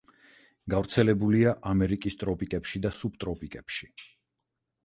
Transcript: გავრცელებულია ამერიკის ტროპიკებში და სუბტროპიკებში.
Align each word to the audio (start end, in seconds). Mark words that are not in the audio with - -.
გავრცელებულია 0.73 1.53
ამერიკის 1.73 2.19
ტროპიკებში 2.23 2.81
და 2.87 2.93
სუბტროპიკებში. 3.03 3.93